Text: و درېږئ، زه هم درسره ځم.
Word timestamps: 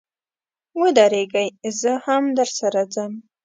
و 0.79 0.81
درېږئ، 0.97 1.47
زه 1.79 1.91
هم 2.05 2.23
درسره 2.37 2.81
ځم. 2.93 3.13